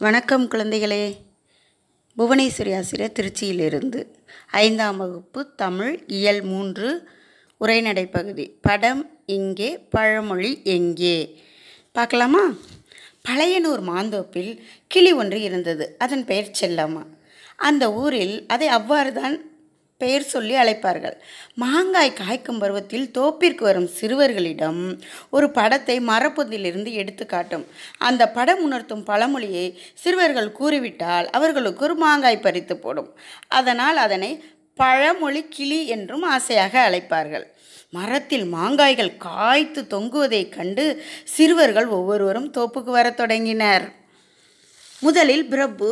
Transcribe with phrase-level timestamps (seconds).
[0.00, 1.16] வணக்கம் குழந்தைகளே.
[2.18, 4.06] புவனேஸ்வரி ஆசிரியர் திருச்சியிலிருந்து
[4.46, 7.08] ஐந்தாம் வகுப்பு தமிழ் இயல் மூன்று
[7.56, 8.58] உரைநடை பகுதி.
[8.60, 11.42] படம் இங்கே பழமொழி எங்கே?
[11.92, 12.52] பார்க்கலாமா?
[13.28, 15.94] பழையனூர் மாந்தோப்பில் கிளி ஒன்று இருந்தது.
[15.98, 17.06] அதன் பெயர் செல்லம்மா.
[17.56, 19.47] அந்த ஊரில் அதை அவ்வாறு தான்
[19.98, 21.14] பெயர் சொல்லி அழைப்பார்கள்.
[21.54, 27.66] மாங்காய் காய்க்கும் பருவத்தில் தோப்பிற்கு வரும் சிறுவர்களிடம் ஒரு படத்தை மரப்பொந்திலிருந்து எடுத்து காட்டும்.
[27.98, 33.10] அந்த படம் உணர்த்தும் பழமொழியை சிறுவர்கள் கூறிவிட்டால் அவர்களுக்கு ஒரு மாங்காய் பறித்து போடும்.
[33.48, 34.44] அதனால் அதனை
[34.74, 37.46] பழமொழி கிளி என்றும் ஆசையாக அழைப்பார்கள்.
[37.90, 43.92] மரத்தில் மாங்காய்கள் காய்த்து தொங்குவதைக் கண்டு சிறுவர்கள் ஒவ்வொருவரும் தோப்புக்கு வரத் தொடங்கினர்.
[45.00, 45.88] முதலில் பிரபு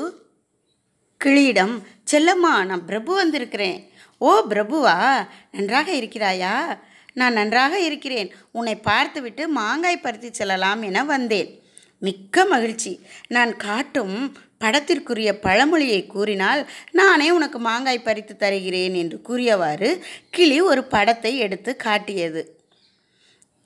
[1.24, 1.74] கிளியிடம்
[2.10, 3.94] செல்லம்மா நான் பிரபு வந்திருக்கிறேன்.
[4.18, 6.78] ஓ பிரபுவா நன்றாக இருக்கிறாயா?
[7.12, 8.34] நான் நன்றாக இருக்கிறேன்.
[8.52, 11.62] உன்னை பார்த்துவிட்டு மாங்காய் பருத்தி செல்லலாம் என வந்தேன்.
[11.98, 13.00] மிக்க மகிழ்ச்சி.
[13.28, 21.38] நான் காட்டும் படத்திற்குரிய பழமொழியை கூறினால் நானே உனக்கு மாங்காய் பறித்து தருகிறேன் என்று கூறியவாறு கிளி ஒரு படத்தை
[21.38, 22.54] எடுத்து காட்டியது.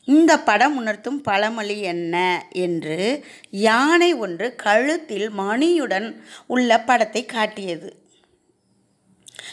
[0.05, 8.09] இந்த படம் உணர்த்தும் பழமொழி என்ன என்று யானை ஒன்று கழுத்தில் மணியுடன் உள்ள படத்தை காட்டியது.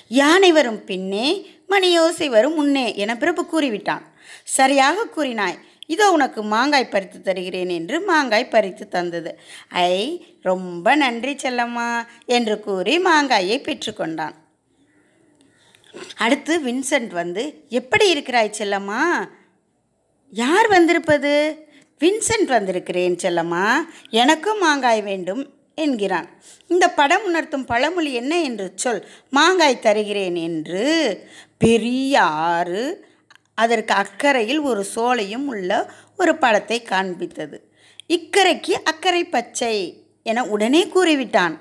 [0.08, 4.02] யானை வரும் பின்னே மணியோசை வரும் முன்னே என பிரபு கூறிவிட்டான்.
[4.44, 5.58] சரியாக கூறினாய்.
[5.88, 9.40] இதோ உனக்கு மாங்காய் பறித்து தருகிறேன் என்று மாங்காய் பறித்து தந்தது.
[9.70, 14.36] ஐ ரொம்ப நன்றி செல்லம்மா என்று கூறி மாங்காயை பெற்றுக்கொண்டான்
[16.16, 19.30] அடுத்து வின்சென்ட் வந்து எப்படி இருக்கிறாய் செல்லம்மா?
[20.30, 21.66] யார் வந்திருப்பது?
[22.00, 23.76] வின்சென்ட் வந்திருக்கிறேன் செல்லம்மா.
[24.10, 25.57] எனக்கும் மாங்காய் வேண்டும்.
[25.84, 26.28] என்கிறான்.
[26.68, 29.02] இந்த படம் உணர்த்தும் பழமொழி என்ன என்று சொல்.
[29.30, 30.86] மாங்காய் தருகிறேன் என்று.
[31.58, 32.84] பெரிய ஆறு
[33.56, 35.72] அதற்கு அக்கறையில் ஒரு சோலையும் உள்ள
[36.18, 37.58] ஒரு படத்தை காண்பித்தது.
[38.08, 39.76] இக்கரைக்கு அக்கறை பச்சை
[40.24, 41.56] என உடனே கூறிவிட்டான்.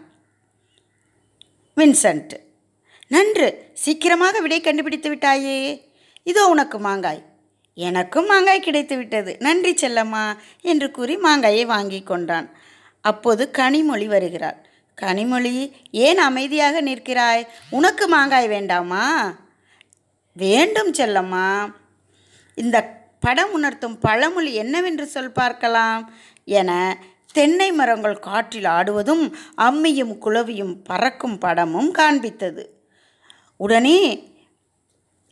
[1.77, 2.35] வின்சென்ட்.
[3.09, 5.59] நன்று சீக்கிரமாக விடை கண்டுபிடித்து விட்டாயே.
[6.23, 7.23] இதோ உனக்கு மாங்காய்.
[7.79, 10.23] எனக்கும் மாங்காய் கிடைத்து விட்டது நன்றி செல்லம்மா
[10.63, 12.49] என்று கூறி மாங்காயை வாங்கி கொண்டான்.
[13.01, 14.67] அப்போது கனிமொழி வருகிறாள்.
[15.03, 17.47] கனிமொழி ஏன் அமைதியாக நிற்கிறாய்?
[17.71, 19.35] உனக்கு மாங்காய் வேண்டாமா?
[20.33, 21.75] வேண்டும் செல்லம்மா.
[22.55, 26.15] இந்த படம் உணர்த்தும் பழமொழி என்னவென்று சொல் பார்க்கலாம்
[26.45, 26.99] என
[27.33, 32.65] தென்னை மரங்கள் காற்றில் ஆடுவதும் அம்மியும் குளவியும் பறக்கும் படமும் காண்பித்தது.
[33.57, 34.29] உடனே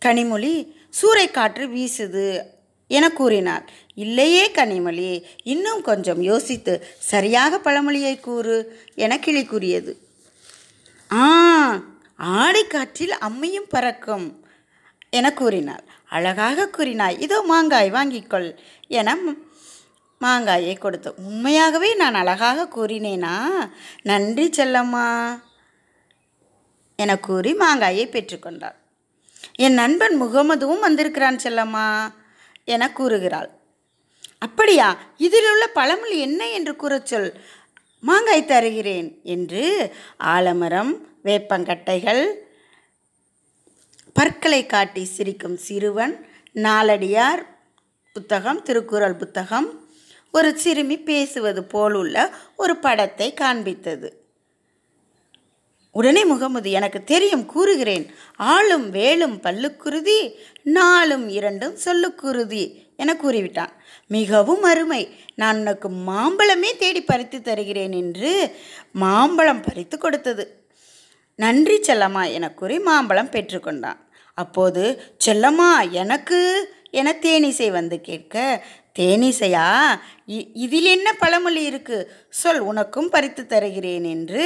[0.05, 2.43] கனிமொழி சூறைக்காற்று வீசுது
[2.89, 8.57] என கூறினார் இல்லையே கனிமொழி இன்னும் கொஞ்சம் யோசித்து சரியாக பழமொழியை கூறு
[8.95, 9.93] என கிளி கூறியது.
[11.13, 11.25] ஆ
[12.19, 14.45] ஆடைக்காற்றில் அம்மையும் பறக்கும்
[15.11, 15.85] என கூறினாள்.
[16.09, 17.21] அழகாக கூறினாய்.
[17.21, 18.57] இதோ மாங்காய் வாங்கிக்கொள்
[18.89, 19.17] என
[20.21, 21.15] மாங்காயை கொடுத்து.
[21.17, 23.35] உண்மையாகவே நான் அழகாக கூறினேனா?
[24.03, 25.07] நன்றி செல்லம்மா
[26.97, 28.79] என கூறி மாங்காயை பெற்றுக்கொண்டாள்
[29.57, 31.87] என் நண்பன் முகமதுவும் வந்திருக்கிறான் செல்லம்மா
[32.65, 33.51] என கூறுகிறாள்.
[34.45, 34.89] அப்படியா?
[35.17, 37.31] இதில் உள்ள பழமொழி என்ன என்று கூறச் சொல்.
[38.01, 39.63] மாங்காய் தருகிறேன் என்று
[40.25, 40.93] ஆலமரம்
[41.25, 42.23] வேப்பங்கட்டைகள்
[44.13, 46.15] பற்களை காட்டி சிரிக்கும் சிறுவன்
[46.55, 47.43] நாலடியார்
[48.13, 49.69] புத்தகம் திருக்குறள் புத்தகம்.
[50.33, 52.17] ஒரு சிறுமி பேசுவது போலுள்ள
[52.57, 54.11] ஒரு படத்தை காண்பித்தது.
[55.99, 58.07] உடனே முகமது எனக்கு தெரியும் கூறுகிறேன்.
[58.53, 60.19] ஆளும் வேலும் பல்லுக்குருதி
[60.79, 62.65] நாளும் இரண்டும் சொல்லுக்குருதி
[63.03, 63.73] என கூறிவிட்டான்.
[64.17, 65.03] மிகவும் அருமை.
[65.41, 68.33] நான் உனக்கு மாம்பழமே தேடி பறித்து தருகிறேன் என்று
[69.05, 70.45] மாம்பழம் பறித்து கொடுத்தது.
[71.39, 74.01] நன்றி செல்லம்மா என கூறி மாம்பழம் பெற்றுக்கொண்டான்
[74.39, 74.83] அப்போது
[75.27, 76.41] செல்லம்மா எனக்கு
[76.91, 78.65] என தேனிசை வந்து கேட்க
[78.99, 79.69] தேனிசையா?
[80.65, 81.99] இதில் என்ன பழமொழி இருக்கு?
[82.41, 84.45] சொல் உனக்கும் பறித்து தருகிறேன் என்று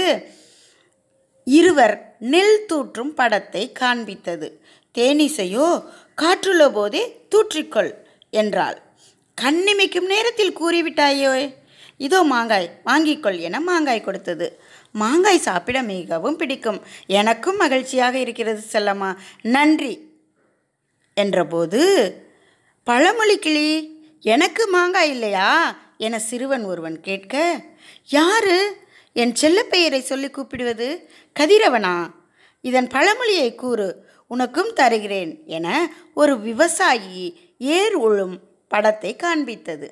[1.56, 1.94] இருவர்
[2.32, 4.48] நெல் தூற்றும் படத்தை காண்பித்தது.
[4.94, 5.68] தேனிசையோ
[6.14, 7.92] காற்றுள்ள போதே தூற்றிக்கொள்
[8.30, 8.78] என்றாள்.
[9.38, 11.32] கண்ணிமைக்கும் நேரத்தில் கூறிவிட்டாயோ?
[11.96, 14.46] இதோ மாங்காய் வாங்கிக்கொள் என மாங்காய் கொடுத்தது.
[14.94, 16.80] மாங்காய் சாப்பிட மிகவும் பிடிக்கும்.
[17.06, 19.10] எனக்கும் மகிழ்ச்சியாக இருக்கிறது செல்லம்மா.
[19.42, 19.94] நன்றி
[21.16, 21.82] என்றபோது
[22.86, 23.68] பழமொழி கிளி
[24.20, 25.48] எனக்கு மாங்காய் இல்லையா?
[25.98, 27.34] என சிறுவன் ஒருவன் கேட்க
[28.08, 28.58] யாரு?
[29.20, 30.88] என் செல்லப்பெயரை சொல்லி கூப்பிடுவது
[31.40, 31.94] கதிரவனா.
[32.60, 33.86] இதன் பழமொழியை கூறு
[34.26, 35.66] உனக்கும் தருகிறேன் என
[36.14, 37.24] ஒரு விவசாயி
[37.58, 38.36] ஏர் உழும்
[38.68, 39.88] படத்தை காண்பித்தது.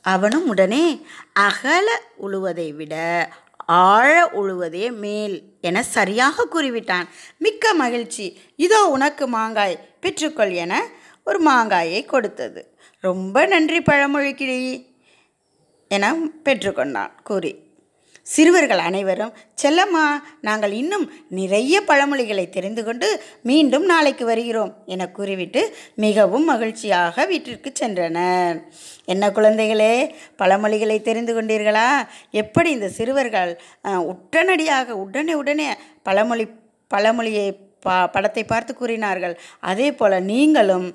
[0.00, 0.84] அவனும் உடனே
[1.32, 1.88] அகல
[2.22, 2.94] உழுவதை விட
[3.66, 7.08] ஆழ உழுவதே மேல் என சரியாக கூறிவிட்டான்.
[7.38, 8.26] மிக்க மகிழ்ச்சி.
[8.56, 10.82] இதோ உனக்கு மாங்காய் பெற்றுக்கொள் என
[11.24, 12.74] ஒரு மாங்காயை கொடுத்தது.
[13.00, 14.90] ரொம்ப நன்றி பழமொழி கிளி
[15.96, 16.14] என
[16.46, 17.12] பெற்றுக்கொண்டான்.
[17.28, 17.52] கூறி
[18.32, 20.02] சிறுவர்கள் அனைவரும் செல்லம்மா
[20.46, 21.06] நாங்கள் இன்னும்
[21.38, 23.08] நிறைய பழமொழிகளை தெரிந்து கொண்டு
[23.50, 25.62] மீண்டும் நாளைக்கு வருகிறோம் என கூறிவிட்டு
[26.04, 28.56] மிகவும் மகிழ்ச்சியாக வீட்டிற்கு சென்றனர்.
[29.14, 29.94] என்ன குழந்தைகளே
[30.42, 31.88] பழமொழிகளை தெரிந்து கொண்டீர்களா?
[32.42, 33.52] எப்படி இந்த சிறுவர்கள்
[34.12, 35.68] உடனடியாக உடனே உடனே
[36.08, 36.46] பழமொழி
[36.90, 37.46] பழமொழியை
[37.84, 39.32] பா படத்தை பார்த்து கூறினார்கள்?
[39.70, 40.88] அதே போல் நீங்களும்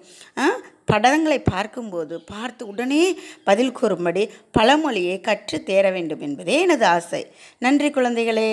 [0.91, 3.03] படங்களை பார்க்கும்போது பார்த்து உடனே
[3.49, 7.21] பதில் கூறும்படி பழமொழியை கற்று தேர வேண்டும் என்பதே எனது ஆசை.
[7.65, 8.51] நன்றி குழந்தைகளே.